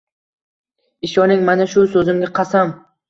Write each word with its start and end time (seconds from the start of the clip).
Ishoning 1.07 1.43
mana 1.51 1.67
shu 1.75 1.85
so’zimga 1.93 2.31
qasam: 2.41 2.73